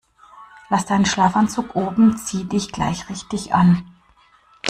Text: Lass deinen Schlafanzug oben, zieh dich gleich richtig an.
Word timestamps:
Lass 0.71 0.87
deinen 0.87 1.05
Schlafanzug 1.05 1.75
oben, 1.75 2.17
zieh 2.17 2.45
dich 2.45 2.71
gleich 2.71 3.07
richtig 3.07 3.53
an. 3.53 3.85